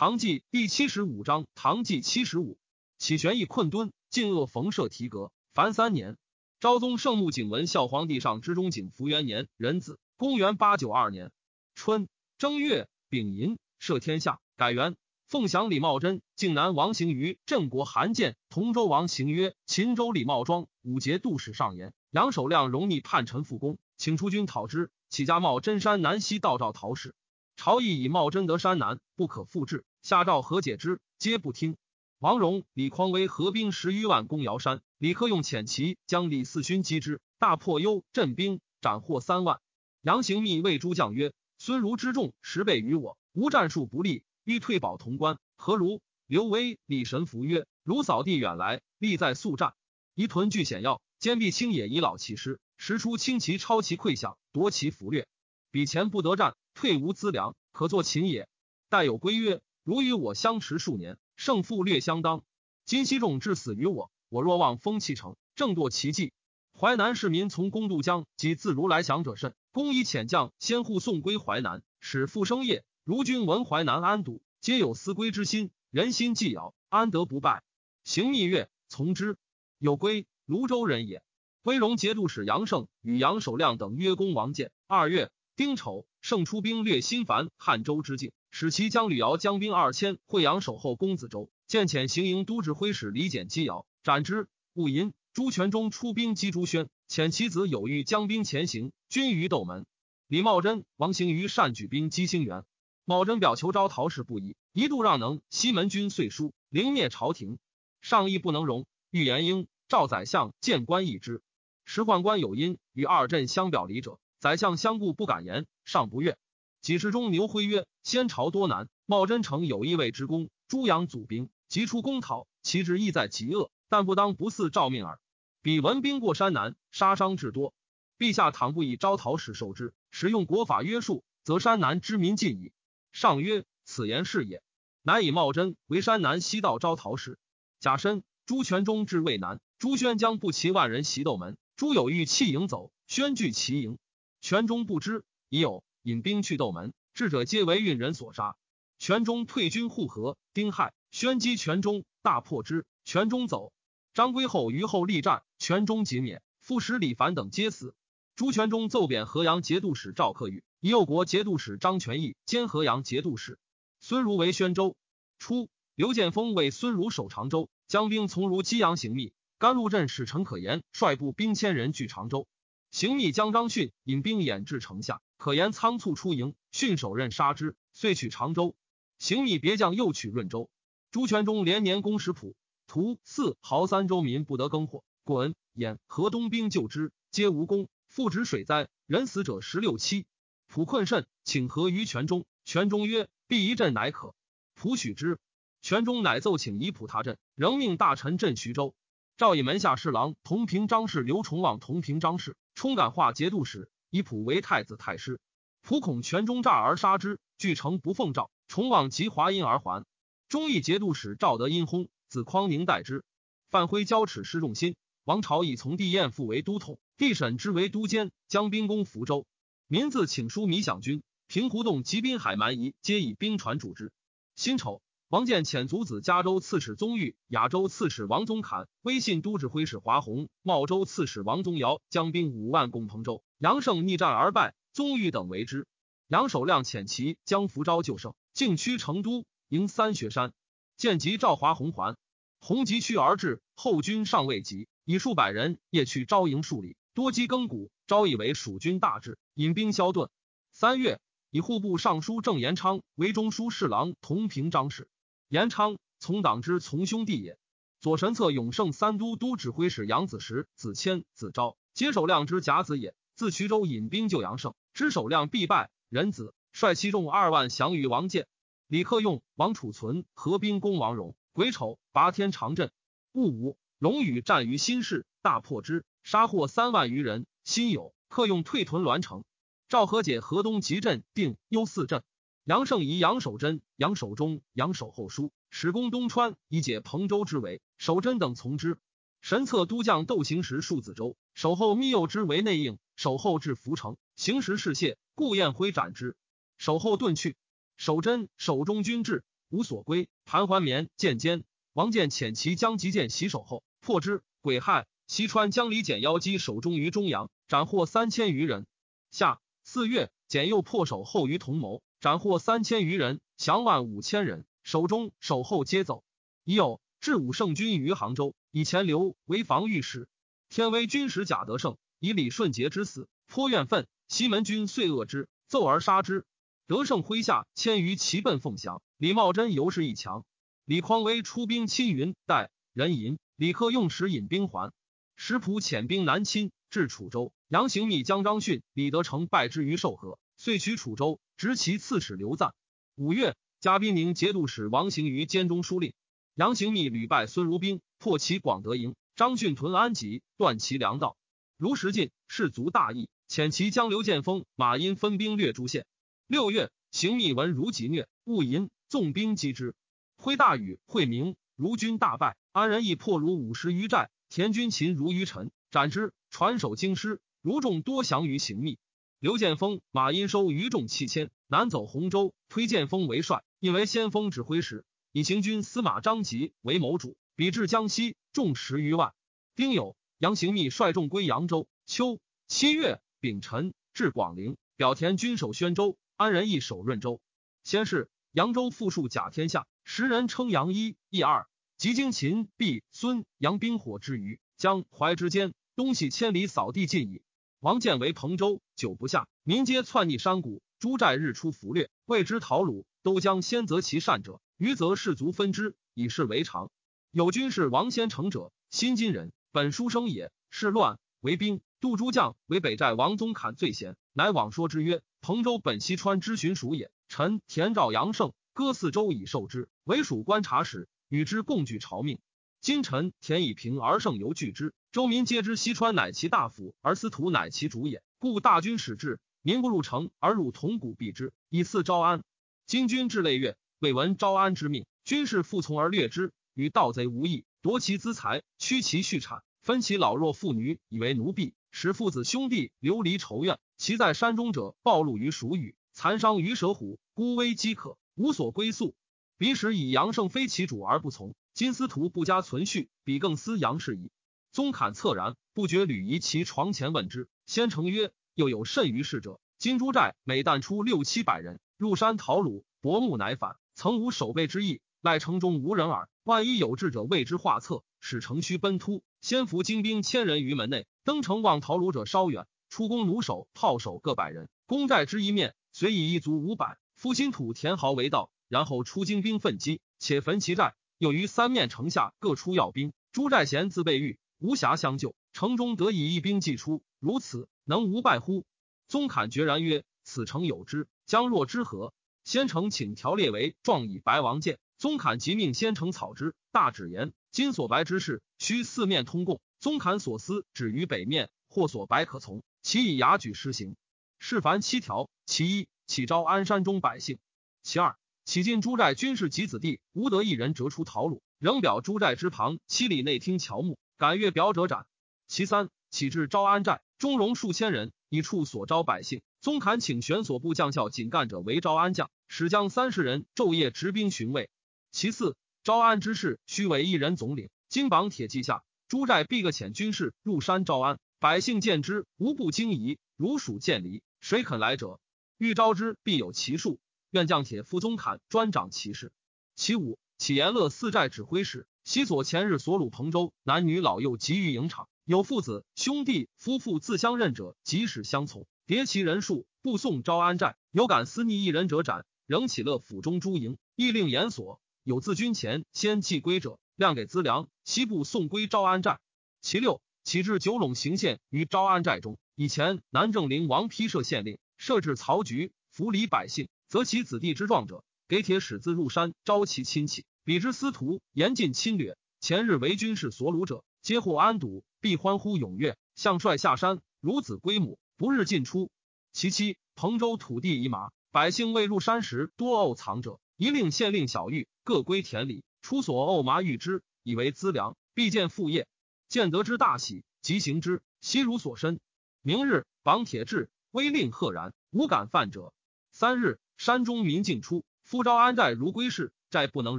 [0.00, 2.56] 唐纪第七十五章，唐纪七十五，
[2.96, 6.16] 启玄义困敦，晋恶冯赦提阁，凡三年。
[6.58, 11.32] 昭宗圣穆景文孝皇帝上之中景福元年壬子，公元八九二年
[11.74, 12.08] 春
[12.38, 14.96] 正月丙寅，赦天下，改元。
[15.26, 24.90] 凤翔李茂贞，靖南王行于镇国韩建，同州王行曰秦州李茂庄，五节度使上言，杨守亮容逆叛臣复公，请出军讨之。
[25.10, 27.14] 起家茂真山南西道赵陶氏。
[27.62, 29.84] 朝议以茂贞得山南，不可复制。
[30.00, 31.76] 下诏和解之，皆不听。
[32.18, 39.60] 王荣、李匡威合兵十余万攻瑶山，李克用遣骑将李嗣勋击之，大破幽镇兵，斩获三万。
[40.00, 49.74] 杨行密谓诸将曰：“孙儒之众十倍于我，无战术不利，欲退保潼关，何如？”刘威、李神福曰：“如扫地远来，利在速战，
[50.14, 52.58] 宜屯据险要，坚壁清野，以老其师。
[52.78, 55.28] 时出轻骑超其溃响，夺其俘掠。
[55.70, 58.48] 彼前不得战。”退无资粮，可作秦也。
[58.88, 62.42] 待有归曰：如与我相持数年，胜负略相当。
[62.86, 66.32] 今西仲至死于我，我若望封其城，正堕其计。
[66.72, 69.54] 淮南市民从公渡江及自如来降者甚。
[69.72, 72.82] 公以遣将先护送归淮南，使复生业。
[73.04, 77.62] 如君闻淮南安堵，皆有思归之心，人心既摇，安得不败？
[78.04, 79.36] 行密月，从之。
[79.76, 81.22] 有归，泸州人也。
[81.60, 84.72] 威荣节度使杨胜与杨守亮等约攻王建。
[84.86, 86.06] 二月丁丑。
[86.20, 94.48] 胜出兵略新繁汉州之境，使其将吕瑶将兵二千，惠阳守候公子州，见遣行营都指挥使李简击瑶，斩之。
[94.72, 99.84] 戊寅，朱全忠出兵击朱宣，遣其子有欲将兵前行，军于斗门。
[100.28, 102.64] 李茂贞、王行于善举兵击兴元，
[103.04, 105.40] 茂贞表求招讨使不疑，一度让能。
[105.50, 107.58] 西门军遂书凌灭朝廷，
[108.00, 108.86] 上意不能容。
[109.10, 111.42] 欲言英、赵宰相见官议之，
[111.84, 114.20] 时宦官有因与二镇相表离者。
[114.38, 116.38] 宰相相顾不敢言，上不悦。
[116.80, 125.18] 几时中牛辉曰：“先朝多难，茂贞城有一位之功，朱阳祖兵，即出攻讨，其志意在极恶，但不当不似诏命耳。
[125.62, 127.74] 彼闻兵过山南，杀伤至多。
[128.18, 132.72] 陛下倘不以招讨使受之，使用国法约束，则山南之民尽矣。”
[133.10, 134.62] 上曰：“此言是也。”
[135.02, 137.36] 乃以茂贞为山南西道招讨使。
[137.80, 143.98] 甲申，朱全忠至渭南，朱宣将不齐万人袭斗门，朱有欲弃营走，宣拒其营。
[144.40, 148.56] 全中不知，已有引兵去斗门，智者皆为运人所杀。
[149.00, 152.86] 全中退军护河，丁亥，宣击全中，大破之。
[153.04, 153.72] 全中走。
[154.14, 156.40] 张归后于后力战，全中即免。
[156.60, 157.96] 副使李凡等皆死。
[158.36, 163.58] 朱全忠奏贬河阳节度使赵克玉，以右国节度使张全义兼河阳节度使。
[163.98, 164.94] 孙如为宣州。
[165.40, 169.32] 初，刘建峰为孙如守常州，将兵从如激阳行密。
[169.58, 172.46] 甘露镇使陈可言率部兵千人据常州。
[172.92, 178.76] 行密将张逊引兵掩至城下，可言仓促出营，迅手刃杀之，遂取常州。
[179.18, 180.68] 行密别将又取润州。
[181.10, 182.54] 朱全忠连年攻石浦、
[182.86, 187.88] 屠四濠三州民不得耕获，滚兖河东兵救之，皆无功。
[188.06, 190.26] 复止水灾，人死者十六七。
[190.66, 192.44] 普困甚，请和于全忠。
[192.66, 194.34] 全忠曰：“必一镇乃可。”
[194.76, 195.38] 普许之。
[195.80, 198.94] 全忠乃奏请以普他镇，仍命大臣镇徐州。
[199.38, 202.58] 赵以门下侍郎同平章事刘崇望同平章事。
[202.74, 205.40] 冲感化节度使，以普为太子太师。
[205.82, 208.50] 普恐权中诈而杀之，据城不奉诏。
[208.68, 210.04] 重望及华阴而还。
[210.48, 213.24] 忠义节度使赵德因薨，子匡宁代之。
[213.70, 214.94] 范辉交耻失众心。
[215.24, 219.46] 王朝以从弟晏父为都统，帝审之为都监，将兵攻福州。
[219.86, 224.12] 民自请书弥享军，平湖洞及滨海蛮夷，皆以兵船主之。
[224.54, 225.02] 辛丑。
[225.28, 235.86] 王建遣族子加州刺史宗玉、亚州刺史王宗侃、威信都指挥使华宏、茂州刺史王宗尧将兵五万攻彭州，杨胜逆战而败，宗玉等为之。
[236.28, 240.54] 杨守亮遣骑将福招救胜，进趋成都，迎三学山，
[240.96, 242.16] 见及赵华红还，
[242.58, 250.30] 宏急趋而至，后军尚未及，以数百人夜去招营数里，多击更鼓，招以为蜀军大至，引兵消遁。
[250.72, 255.06] 三月，以户部尚书郑延昌为中书侍郎同平章事。
[255.48, 257.58] 延昌从党之从兄弟也。
[258.00, 263.14] 左神策永胜三都督指挥使杨子时、子谦、子昭，皆守亮之甲子也。
[263.40, 268.46] 自徐州引兵救杨胜，知守亮必败，仁子率其众二万降于王建。
[268.86, 271.34] 李克用、王储存合兵攻王荣。
[271.54, 272.92] 癸丑，拔天长镇。
[273.32, 277.46] 戊午，龙宇战于新市，大破之，杀获三万余人。
[277.64, 279.42] 辛酉，克用退屯栾城。
[279.88, 282.22] 赵和解河东集镇，定幽四镇。
[282.64, 287.80] 杨胜以杨守贞、杨守忠、杨守后书，使攻东川，以解彭州之围。
[287.96, 288.98] 守贞等从之。
[289.40, 292.98] 神策都将窦行时数子州，守后密诱之为内应。
[293.20, 296.36] 守后至涪城，行时事谢，顾彦辉斩之。
[296.78, 297.54] 守后遁去。
[297.98, 300.30] 守贞、守中军至，无所归。
[300.46, 304.42] 盘桓绵见坚，王建遣其将急剑袭守后，破之。
[304.62, 308.86] 癸亥，西川将李简妖击守中于中阳，斩获三千余人。
[309.30, 314.64] 夏四月，简又破守后于同谋，斩获三千余人，降万五千人。
[314.82, 316.24] 守中守后皆走。
[316.64, 320.26] 已有至武圣军于杭州，以前留为防御使。
[320.70, 324.06] 天威军使贾德胜以李顺杰之死，颇怨愤。
[324.28, 326.44] 西门军遂恶之，奏而杀之。
[326.86, 329.02] 德胜麾下千余骑奔凤翔。
[329.16, 330.44] 李茂贞尤是一强。
[330.84, 334.92] 李匡威出兵侵云代人银，李克用时引兵还。
[335.34, 337.52] 石普遣兵南侵，至楚州。
[337.68, 342.74] 杨行密将张逊、李德成败之于寿河，遂取楚州，执其刺史刘赞。
[343.16, 346.12] 五月，嘉宾宁节度使王行于监中书令。
[346.54, 349.14] 杨行密屡败孙如兵，破其广德营。
[349.34, 351.36] 张逊屯安吉，断其粮道。
[351.80, 353.30] 如石进，士卒大义。
[353.48, 356.04] 遣其将刘建锋、马殷分兵掠诸县。
[356.46, 359.94] 六月，行密闻如疾虐，勿淫，纵兵击之。
[360.36, 362.58] 挥大雨，会明，如军大败。
[362.72, 366.34] 安仁义破如五十余寨，田军擒如于臣，斩之。
[366.50, 368.98] 传首京师，如众多降于行密。
[369.38, 377.38] 刘建锋、马殷收余众七千，南走洪州，推建锋为帅，因为先锋指挥使，以行军司马张吉为谋主。
[377.56, 379.32] 比至江西，众十余万。
[379.74, 381.86] 丁酉，杨行密率众归扬州。
[382.06, 383.20] 秋七月。
[383.40, 387.42] 丙辰，至广陵，表田军守宣州，安仁义守润州。
[387.84, 391.66] 先是，扬州富庶甲天下，时人称杨一、一二。
[391.98, 397.42] 及经秦、毕、孙、杨兵火之余，江淮之间，东西千里，扫地尽矣。
[397.80, 403.04] 王建为彭州，久不下，民皆窜逆山谷，诸寨日出俘掠，谓之讨虏。
[403.22, 406.90] 都将先择其善者，余则士卒分之，以是为常。
[407.30, 411.80] 有军士王先成者，新津人，本书生也，是乱为兵。
[412.00, 417.12] 杜诸将为北寨王宗侃最贤，乃往说之曰：“彭州本西川之巡属也。
[417.28, 422.40] 臣田赵杨胜割四州以受之，为属观察使，与之共聚朝命。
[422.80, 428.24] 今臣田以平而胜犹拒之，州民皆知西川乃其大府，而司徒乃其主也。
[428.40, 432.42] 故大军始至，民不入城而入铜鼓避之，以赐招安。
[432.86, 449.16] 今军至累月，未闻招安之命，军士服从而掠之，与盗贼无异，夺其资财，屈其畜产，分其老弱妇女，以为奴婢。”使父子兄弟流离仇怨，其在山中者暴露于鼠语，残伤于蛇虎，孤危饥渴，无所归宿。
[449.56, 454.30] 彼时以杨胜非其主而不从，金司徒不加存续，彼更思杨氏矣。
[454.70, 457.48] 宗侃恻然，不觉屡移其床前问之。
[457.66, 459.58] 先成曰：“又有甚于事者？
[459.78, 466.28] 金珠寨每旦出六七百人入山讨虏，薄暮乃返，曾无守备之意，赖城中无人耳。
[466.44, 469.22] 万一有志者，为之画策，使城虚奔突。
[469.40, 480.94] 先伏精兵千人于门内。”登城望逃虏者稍远，出弓弩手、炮手各百人，攻寨之一面，遂以一卒五百，夫新土田壕为道，然后出精兵奋击，且焚其寨。
[481.18, 488.64] 又于三面城下各出要兵，诸寨贤自备御，无暇相救，城中得以一兵既出，如此能无败乎？
[489.06, 494.78] 宗侃决然曰：“此城有之，将若之何？”先城请条列为状以白王见。
[495.00, 499.58] 宗侃即命先城草之，大旨言：今所白之事，须四面通共。
[499.78, 503.96] 宗侃所思止于北面，或所白可从，其以牙举施行。
[504.38, 507.38] 事凡七条：其一，启招安山中百姓；
[507.82, 515.06] 其二，启进诸寨军士及子弟，无得一人折出逃虏，仍表诸寨之旁七里内听乔木，敢越表者斩。
[515.48, 519.40] 其三，启至招安寨，中容数千人，以处所招百姓。
[519.62, 524.68] 宗侃请玄所部将校仅干者为招安将，使将三十人昼夜执兵巡卫。
[525.12, 528.84] 其四，招安之事，须为一人总领，金榜铁骑下。
[529.08, 534.22] 诸寨必各遣军士入山招安，百姓见之，无不惊疑，如鼠见狸。
[534.40, 535.18] 谁肯来者，
[535.58, 537.00] 欲招之，必有其数。
[537.30, 539.32] 愿将铁夫宗侃专掌其事。
[539.74, 550.76] 其五，启延乐四寨指挥使，西所前日所虏彭州男女老幼集于营场，有父子兄弟夫妇自相认者，即使相从，迭其人数，不送招安寨。
[550.92, 552.24] 有敢私逆一人者斩。
[552.46, 554.80] 仍启乐府中诸营，亦令严锁。
[555.02, 556.78] 有自军前先寄归者。
[556.96, 559.20] 量给资粮，西部送归招安寨。
[559.62, 562.38] 其六，启至九陇行县于招安寨中。
[562.54, 570.26] 以前南郑陵王批设县令，设置曹局，扶礼百姓，则其子弟之壮者，给铁使自入山招其亲戚。
[570.44, 572.18] 彼之司徒严禁侵略。
[572.38, 578.90] 前日为军事所虏者，皆获安堵，必欢呼踊跃，向帅下山，孺子归母，不日进出。
[579.32, 585.64] 其七，彭州土地已马，百姓未入山时，多沤藏者，一令县令小玉各归田里。
[585.82, 588.88] 出所沤麻欲之，以为资粮，必见副业。
[589.28, 591.02] 见得之大喜，即行之。
[591.20, 592.00] 悉如所申。
[592.40, 595.74] 明日绑铁制，威令赫然，无敢犯者。
[596.10, 599.98] 三日，山中民尽出，夫招安寨如归市，寨不能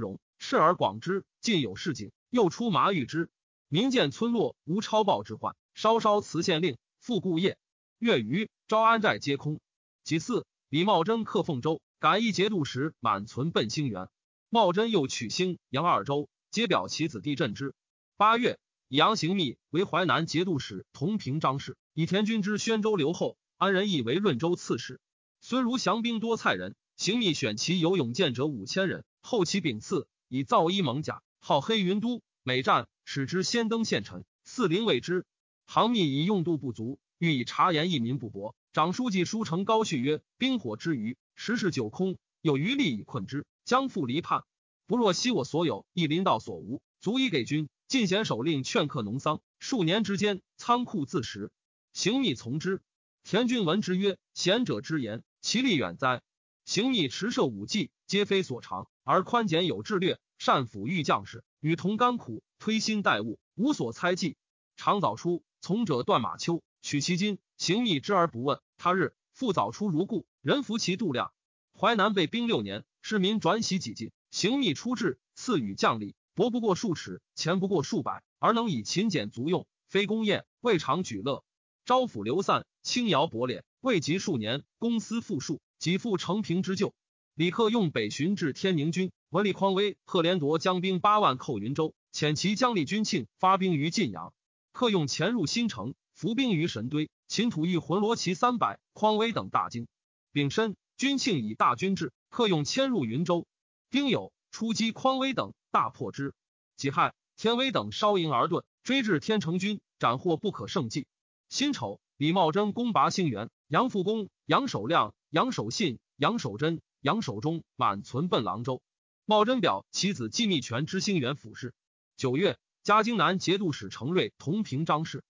[0.00, 2.10] 容，斥而广之，尽有市井。
[2.30, 3.30] 又出麻欲之，
[3.68, 7.56] 民见村落无超报之患，稍稍辞县令，复故业。
[8.00, 9.60] 月余，招安寨皆空。
[10.02, 14.08] 其次，李茂贞克凤州，改一节度使满存奔兴元。
[14.48, 17.76] 茂贞又取兴、杨二州，皆表其子弟镇之。
[18.16, 25.00] 八月，以杨行密为淮南节度使，同平章事；以田军之宣州留后，安仁义为润州刺史。
[25.40, 31.22] 孙如降兵多蔡人，行密选其有勇健者五千人，后其秉赐，以造衣蒙甲。
[31.38, 35.24] 号黑云都，每战使之先登县臣，四邻谓之。
[35.66, 38.56] 行密以用度不足，欲以察言益民不薄。
[38.72, 44.44] 长书记书成高绪曰：“兵火之余，时事久空，有余力以困之，将复离叛。
[44.86, 47.68] 不若惜我所有，亦临道所无，足以给军。
[47.88, 51.50] 进贤首令劝客农桑，数年之间，仓库自食。
[51.92, 52.80] 行密从之。
[53.22, 56.22] 田君闻之曰：‘贤者之言，其利远哉！’
[56.64, 64.36] 行密持射武技，皆非所长，而宽简有智略。”善抚育将士，与同甘苦，推心待物，无所猜忌。
[64.76, 68.60] 常早出，从者断马丘，取其金，行密之而不问。
[68.76, 71.32] 他日复早出如故，人服其度量。
[71.78, 74.12] 淮南被兵六年，市民转徙几尽。
[74.30, 81.44] 行密出至，赐予将吏，帛不过数尺，钱不过数百，而能以勤俭足用，非公宴，未尝举乐。
[81.84, 86.94] 招抚流散，轻徭薄敛，未及数年，公私复数，己复成平之旧。
[87.34, 94.32] 李克用北巡至天宁军，文李匡威、贺连铎将兵八万寇云州，遣其将立军庆发兵于晋阳。
[94.72, 97.10] 克用潜入新城，伏兵于神堆。
[97.32, 99.88] 秦吐欲魂罗骑三百，匡威等大惊。
[100.32, 103.46] 丙申，军庆以大军至，克用迁入云州。
[103.88, 106.34] 丁酉，出击匡威等，大破之。
[106.76, 111.06] 己亥，天威等稍营而遁，追至天成军，斩获不可胜计。
[111.48, 116.82] 辛丑，李茂贞攻拔兴元，杨复恭、杨守亮、杨守信、杨守贞。
[117.00, 118.82] 杨守忠满存奔郎州，
[119.24, 121.72] 茂贞表其子季密权知兴元府事。
[122.14, 125.24] 九月，嘉京南节度使程瑞同平张氏，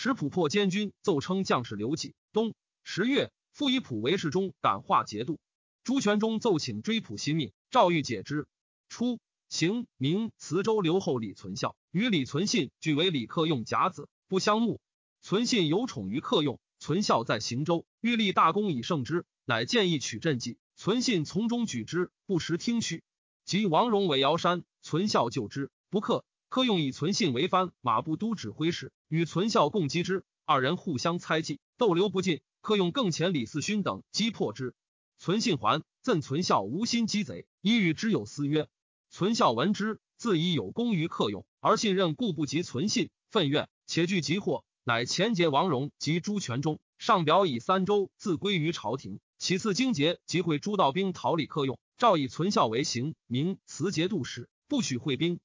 [0.00, 2.14] 使普破监军，奏称将士刘启。
[2.32, 5.40] 冬十月，复以普为侍中，感化节度。
[5.82, 8.46] 朱全忠奏请追捕新命，赵欲解之。
[8.88, 14.80] 初，行明磁州留后李存孝与李存信俱为李克用甲子，不相慕。
[15.20, 20.58] 存信有宠于克用，存孝在行州，欲立大功以胜之，乃建议取镇计。
[20.76, 23.02] 存信从中举之，不时听许。
[23.44, 26.24] 及王荣为尧山，存孝救之，不克。
[26.48, 30.24] 客用以存信为藩马步都指挥使，与存孝共击之。
[30.46, 32.40] 二人互相猜忌，斗流不尽。
[32.62, 34.74] 客用更遣李嗣勋等击破之。
[35.18, 38.68] 存信还，赠存孝无心击贼，以与之有私约。
[39.10, 49.20] 存孝闻之，自以有功于客用，而信任故不及存信，愤怨，且惧急祸，乃前结王荣及朱全忠，上表以三州自归于朝廷。
[49.38, 55.40] 其次，经节即会诸道兵逃李克用，诏以存孝为行名，辞节度使，不许会兵。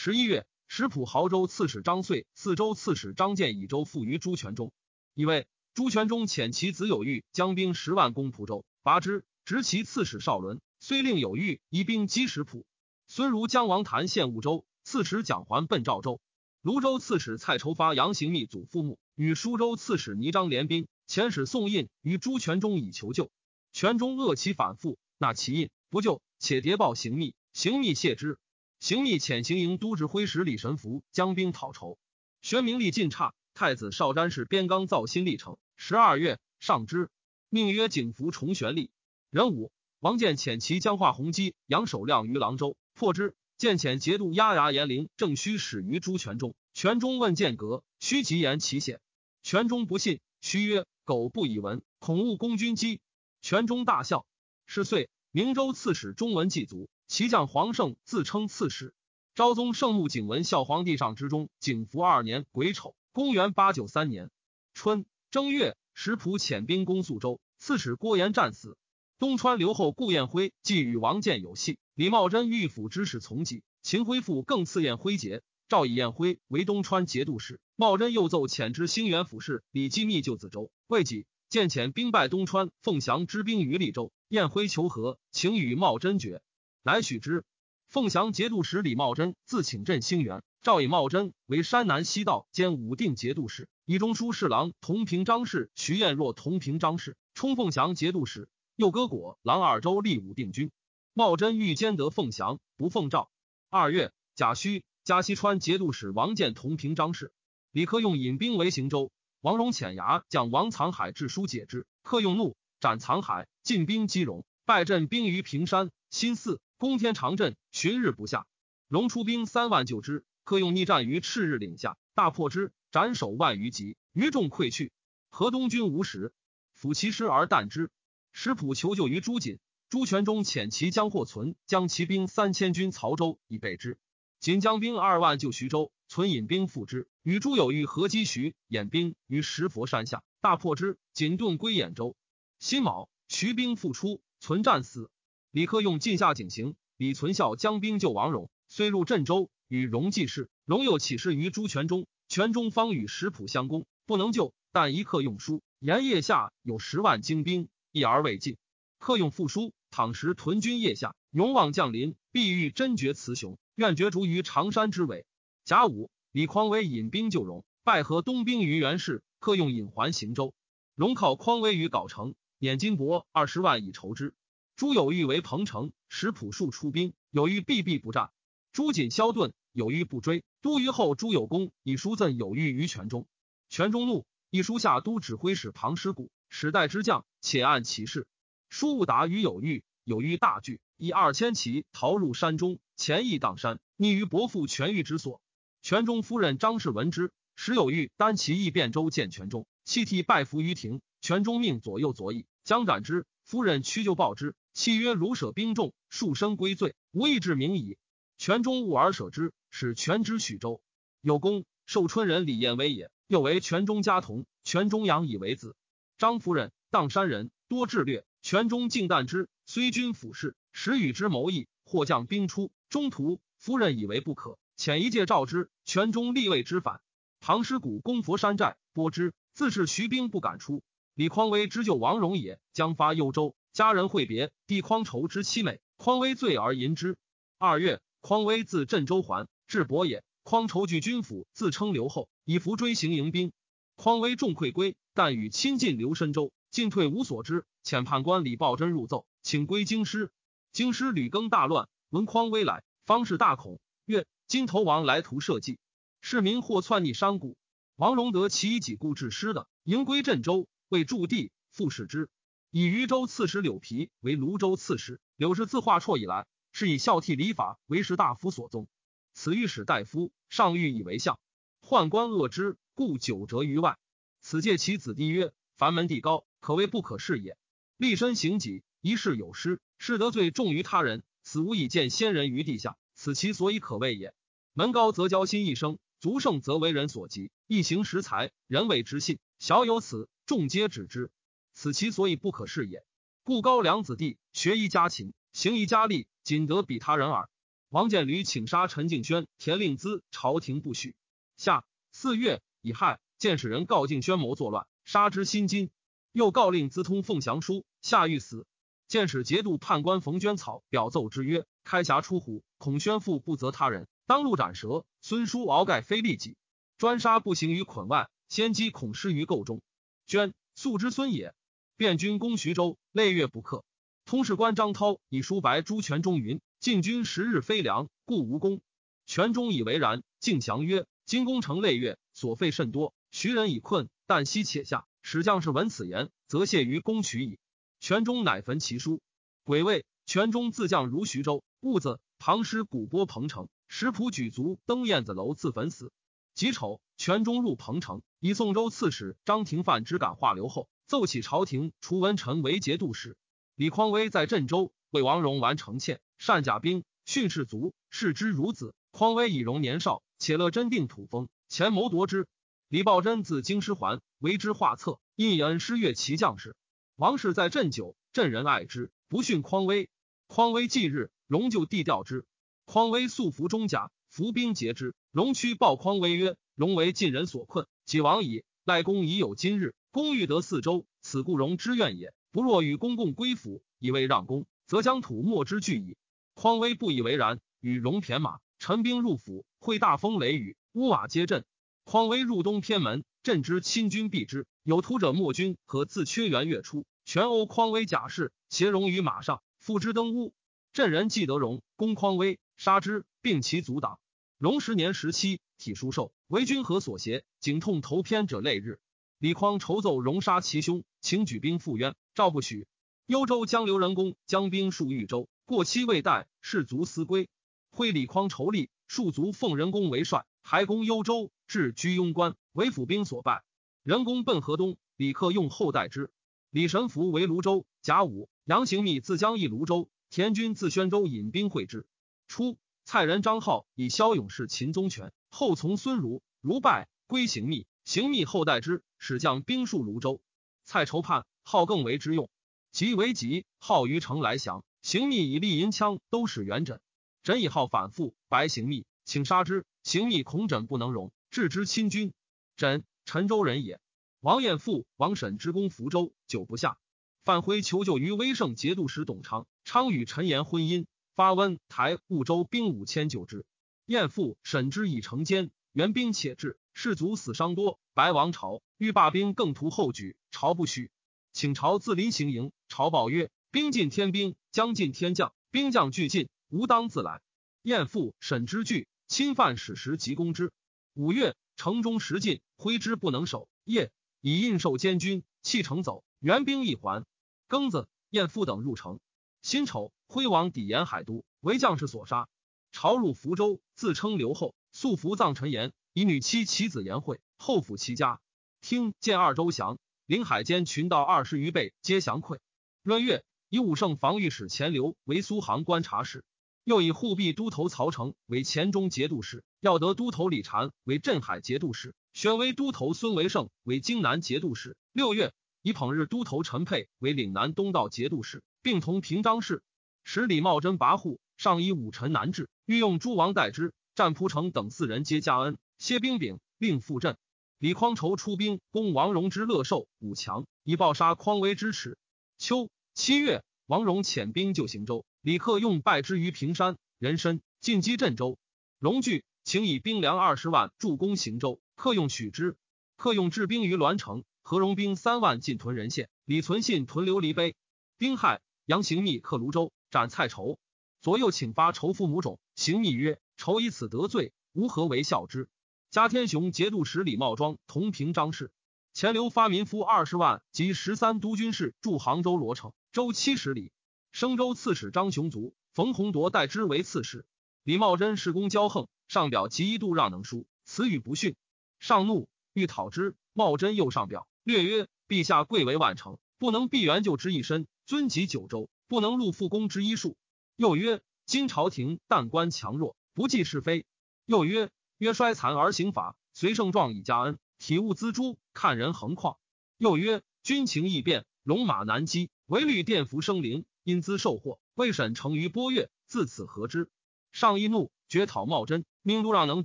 [0.00, 4.70] 十一月，石浦濠州刺史张遂、四州刺史张建以州附于朱全忠，
[5.12, 12.64] 以为朱全忠遣其子有玉将兵十万攻蒲州，拔之，执其刺史少伦，虽令有玉移兵击石浦。
[13.08, 16.20] 孙如将王谭献婺州，刺史蒋环奔赵州。
[16.62, 23.32] 泸州刺史蔡筹发杨行密祖父墓，与舒州刺史倪张联兵，遣使宋印于朱全忠以求救。
[23.72, 28.38] 全中恶其反复，纳其印不救，且谍报行密，行密谢之。
[28.80, 31.98] 行密遣行营都指挥使李神福将兵讨仇。
[32.42, 35.56] 玄明力尽差，太子少詹事边刚造新历城。
[35.76, 37.10] 十二月，上之，
[37.48, 38.90] 命曰景福重玄历。
[39.30, 43.34] 壬午，王建遣其将化鸿基、杨守亮于郎州，破之。
[43.56, 46.54] 建遣节度押牙延陵正须始于朱全忠。
[46.74, 49.00] 全忠问剑阁，须即言其险。
[49.42, 53.00] 全忠不信，须曰：“苟不以闻，恐误公军机。”
[53.42, 54.24] 全忠大笑。
[54.66, 58.94] 是岁，明州刺史中文祭卒，其将黄胜自称刺史。
[59.34, 64.30] 昭宗圣穆景文孝皇帝上之中，景福二年癸丑，公元八九三年
[64.74, 68.76] 春正月，石普遣兵攻宿州，刺史郭延战死。
[69.18, 77.58] 东川留后顾彦辉既与王建有隙，李茂贞御府之使从己，秦恢复更赐彦辉节，诏以彦辉为东川节度使。
[77.74, 81.26] 茂贞又奏遣之兴元府事李基密救子州，未几。
[81.48, 86.42] 见遣兵败东川，凤翔之兵于利州，彦辉求和，请与茂贞决，
[86.82, 87.44] 乃许之。
[87.88, 100.70] 凤翔节度使李茂贞自请镇兴元，诏以茂贞为山南西道兼武定节度使，以中书侍郎同平章事徐彦若同平章事，充凤翔节度使，又割果郎二州立武定军。
[101.14, 103.30] 茂贞欲兼得凤翔，不奉诏。
[103.70, 107.32] 二月，贾诩加西川节度使王建同平章事，
[107.72, 109.10] 李克用引兵为行州。
[109.40, 118.46] 王荣遣牙将王藏海致书解之，克用怒，斩藏海，进兵击荣，败阵兵于平山、新四、攻天长镇，旬日不下。
[118.86, 124.92] 荣出兵三万救之，克用逆战于赤日岭下，大破之，斩首万余级，余众溃去。
[125.30, 126.34] 河东军无食，
[126.78, 127.90] 抚其师而啖之。
[128.30, 129.58] 石普求救于朱瑾，
[129.88, 133.96] 朱全忠遣其将获存，将骑兵三千军曹州以备之。
[134.38, 140.98] 锦将兵二万救徐州，存引兵复之，与朱有玉合击徐掩兵于石佛山下，大破之。
[141.14, 142.14] 锦遁归兖州。
[142.58, 145.10] 辛卯，徐兵复出，存战死。
[145.50, 150.50] 李克用进下井行，李存孝将兵救王戎，虽入镇州，与戎计事。
[150.64, 157.68] 戎又起事于朱全忠，全忠方与石普相攻，不能救，但一刻用书言腋下有十万精兵。
[157.90, 158.56] 一而未尽，
[158.98, 159.72] 克用复书。
[159.90, 165.24] 倘时屯军腋下，勇往降临，必欲真绝雌雄，愿角逐于长山之尾。
[165.64, 170.52] 甲午，李匡威引兵救荣，拜合东兵于袁氏，克用引还行州。
[170.94, 174.34] 荣靠匡威于藁城，捻金帛二十万以筹之。
[174.74, 178.30] 朱有玉为彭城，使朴树出兵，有玉必必不战。
[178.72, 180.44] 朱瑾萧遁，有玉不追。
[180.60, 183.28] 都虞后，朱有功以书赠有玉于全中。
[183.68, 186.30] 全中怒，一书下都指挥使庞师古。
[186.48, 188.26] 使代之将，且按其事。
[188.68, 195.40] 书务达于有玉，有玉大惧，以二千骑逃入山中，前翼荡山，匿于伯父全玉之所。
[195.80, 201.00] 全中夫人张氏闻之，使有玉单骑役汴州见全中，弃替拜服于庭。
[201.20, 203.26] 全中命左右左翼将斩之。
[203.44, 207.96] 夫人屈就报之，契曰：如舍兵众，数生归罪，无义至明矣。
[208.36, 210.82] 全中误而舍之，使全之许州。
[211.22, 214.44] 有功，寿春人李彦威也，又为全中家童。
[214.64, 215.74] 全中养以为子。
[216.18, 218.26] 张夫人，砀山人，多智略。
[218.42, 221.68] 全中敬惮之，虽君俯视，时与之谋议。
[221.84, 225.70] 或将兵出，中途夫人以为不可，遣一介召之。
[225.86, 227.00] 全中立位之反。
[227.40, 230.82] 唐师古攻佛山寨，拨之，自是徐兵不敢出。
[231.18, 237.16] 李匡威之救王荣也，将发幽州，家人会别，帝匡仇之妻美，匡威醉而淫之。
[237.58, 243.50] 二月，匡威自镇州还，至博也，匡仇据军府，自称刘后，以服追行迎兵。
[243.96, 244.94] 匡威众溃归。
[245.12, 247.64] 但与亲近刘申州，进退无所知。
[247.82, 250.30] 遣判官李抱真入奏，请归京师。
[250.70, 255.80] 京师屡更大乱，闻匡威来，方士大恐，曰：“金头王来图社稷，
[256.20, 257.56] 市民或篡逆商贾。”
[257.98, 262.28] 王荣得其以己故致失的，迎归镇州，为驻地，复使之。
[262.70, 265.20] 以渝州刺史柳皮为泸州刺史。
[265.36, 268.88] 柳氏自华绰以来，是以孝悌礼法为士大夫所宗。
[269.32, 271.38] 此御史大夫，上欲以为相，
[271.80, 273.98] 宦官恶之，故久折于外。
[274.40, 277.56] 此借其子弟曰：“凡门第高，可谓不可视也。
[277.96, 281.22] 立身行己，一事有失，是得罪重于他人。
[281.42, 284.34] 此无以见先人于地下，此其所以可畏也。
[284.74, 287.50] 门高则交心一生，足胜则为人所及。
[287.66, 289.38] 一行识才，人谓之信。
[289.58, 291.30] 小有此，众皆止之。
[291.74, 293.04] 此其所以不可视也。
[293.44, 297.50] 故高梁子弟，学一家勤，行一家利，仅得比他人耳。
[297.90, 301.14] 王建驴请杀陈敬轩、田令孜，朝廷不许。
[301.58, 303.20] 下四月乙亥。
[303.36, 305.90] 见使人告敬宣谋作乱，杀之心惊。
[306.32, 308.66] 又告令资通凤翔书，下狱死。
[309.06, 315.04] 见使节度判官冯娟草表奏之曰：开匣出虎，恐宣父不责他人，当路斩蛇。
[315.20, 316.56] 孙叔鳌盖非利己，
[316.96, 319.82] 专杀不行于捆外，先机恐失于构中。
[320.28, 321.54] 捐素之孙也。
[321.96, 323.82] 便军攻徐州，累月不克。
[324.26, 328.82] 通事官张涛以书白朱全忠云：晋军十日非粮，故无功。
[329.24, 330.22] 全忠以为然。
[330.38, 333.14] 敬降曰：今攻城累月，所费甚多。
[333.30, 335.06] 徐人已困，旦夕且下。
[335.22, 337.58] 使将士闻此言，则谢于攻取矣。
[337.98, 339.22] 全中乃焚其书。
[339.64, 341.64] 癸未，全中自将如徐州。
[341.80, 346.12] 戊子，唐师古波彭城，石普举卒登燕子楼自焚死。
[346.58, 353.36] 己丑，全中入彭城，以宋州刺史张廷范之感化流后，奏起朝廷，除文臣为节度使。
[353.76, 358.96] 李匡威在镇州为王戎完成欠，善甲兵，训士卒，视之如子。
[359.12, 362.48] 匡威以容年少，且乐真定土风，前谋夺之。
[362.88, 366.74] 李抱真自京师还，为之画策，因以恩师悦其将士。
[367.14, 370.10] 王氏在镇久，镇人爱之，不逊匡威。
[370.48, 372.44] 匡威忌日，荣就地调之。
[372.84, 375.14] 匡威素服中甲，伏兵截之。
[375.38, 378.64] 荣屈报匡威曰：“荣为晋人所困，己亡矣。
[378.84, 382.34] 赖公已有今日，公欲得四周，此故荣之愿也。
[382.50, 386.16] 不若与公共归附，以为让公，则将土莫之惧矣。”
[386.54, 391.64] 匡威不以为然，与荣骈马，陈兵入府，会大风雷雨，屋瓦皆震。
[392.02, 394.66] 匡威入东偏门，镇之亲军避之。
[394.82, 400.52] 有突者，莫军和自缺元月出，全殴匡威甲士，携荣于马上，复之登屋。
[400.92, 404.18] 镇人既得荣，攻匡威，杀之，并其阻挡。
[404.58, 407.44] 荣十年十七，体疏瘦，为君何所挟？
[407.60, 408.98] 颈痛头偏者累日。
[409.38, 412.88] 李匡筹奏荣杀其兄，请举兵赴渊，赵不许。
[413.26, 417.48] 幽州将刘仁恭将兵戍豫州，过期未待，士卒思归。
[417.92, 423.62] 会李匡筹立，戍卒奉仁恭为帅，还攻幽州，至居庸关，为府兵所败。
[424.02, 426.32] 仁恭奔河东，李克用后代之。
[426.70, 432.08] 李神福为泸州甲午，杨行密自江邑泸州，田军自宣州引兵会之。
[432.48, 432.76] 初，
[433.10, 440.42] 蔡人张浩以骁勇士秦宗权，后从孙儒，儒败，归行密，行密后代之，使将兵戍泸州。
[440.84, 442.50] 蔡筹叛，号更为之用。
[442.92, 444.84] 即为急，号于城来降。
[445.00, 446.98] 行密以利银枪都使元稹，
[447.42, 449.86] 稹以号反复，白行密，请杀之。
[450.02, 452.34] 行密恐稹不能容，置之亲军。
[452.76, 454.00] 稹，陈州人也。
[454.40, 456.98] 王彦父王审之攻福州，久不下。
[457.42, 461.06] 范辉求救于威胜节度使董昌，昌与陈言婚姻，
[461.38, 463.64] 发温台婺州兵五千救之。
[464.06, 468.00] 彦父审之以成坚，援兵且至，士卒死伤多。
[468.12, 471.12] 白王朝欲罢兵，更图后举，朝不许，
[471.52, 472.72] 请朝自离行营。
[472.88, 477.40] 朝报曰：兵尽天兵，将尽天将，兵将俱尽，吾当自来。
[477.82, 480.72] 彦父审之惧，侵犯史实，急攻之。
[481.14, 483.68] 五月，城中食尽，挥之不能守。
[483.84, 484.10] 夜。
[484.40, 486.24] 以印绶监军，弃城走。
[486.40, 487.24] 援兵一还。
[487.68, 489.20] 庚子，晏父等入城。
[489.68, 492.48] 辛丑，徽王抵沿海都，为将士所杀。
[492.90, 498.40] 朝入福州，自称刘后，素服葬陈延，以女妻其子颜惠，后抚其家。
[498.80, 502.60] 听见二州降，临海间群盗二十余倍，皆降溃。
[503.02, 506.46] 闰月，以武圣防御使钱刘为苏杭观察使，
[506.84, 512.14] 又以护弼都头曹成为黔中节度使，要得都头李禅为镇海节度使。
[512.32, 514.96] 选为都头孙维胜为荆南节度使。
[515.12, 515.52] 六月，
[515.82, 519.82] 以捧日都头陈沛为岭南东道节度使，并同平章事。
[520.24, 523.94] 使李茂贞跋扈，上以武臣难治，欲用诸王代之。
[524.14, 527.36] 战蒲城等四人皆加恩，谢兵柄，令复镇。
[527.78, 532.18] 李匡筹出兵攻王戎之乐寿武强，以报杀匡威之耻。
[532.58, 538.58] 秋七月，王戎遣兵救行州，李克用败之于平山，人参进击镇州。
[538.98, 541.80] 戎惧，请以兵粮二十万助攻行州。
[541.94, 542.76] 克用许之，
[543.16, 547.76] 克用治兵于栾城，何荣兵三万进屯仁县，李存信屯琉璃碑。
[548.18, 550.78] 兵害，杨行密克泸州，斩蔡仇。
[551.20, 555.68] 左右请发仇父母种，行密曰：“仇以此得罪，吾何为孝之？”
[556.10, 558.72] 加天雄节度使李茂庄同平张氏，
[559.12, 563.92] 钱刘发民夫二十万及十三都军事驻杭州罗城，州七十里。
[564.32, 567.44] 升州刺史张雄卒，冯弘铎代之为刺史。
[567.82, 571.56] 李茂贞事功骄横，上表极一度让能书，词语不逊。
[571.98, 573.36] 上怒，欲讨之。
[573.52, 580.36] 茂贞又上表，略曰：“陛下贵为万乘，不能避援救之一身；尊及九州，不能入复公之一术。”
[580.76, 584.04] 又曰：“今朝廷但官强弱，不计是非。”
[584.44, 589.56] 又曰：“曰衰残而行法，随盛壮以加恩，体物资诸，看人横况。”
[589.98, 594.78] 又曰：“军情易变，戎马难击，唯虑殿服生灵，因资受祸。
[594.94, 597.08] 未审成于波月，自此何之？”
[597.52, 599.84] 上一怒，绝讨茂贞，命都让能